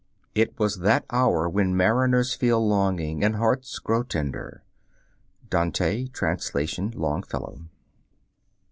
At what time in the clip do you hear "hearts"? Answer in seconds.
3.35-3.77